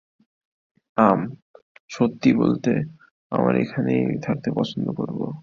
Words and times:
আম, 0.97 1.19
সত্যি 1.89 2.29
বলতে, 2.33 2.71
আমরা 3.31 3.55
এখানেই 3.59 4.21
থাকতে 4.21 4.49
পছন্দ 4.55 4.87
করব। 4.91 5.19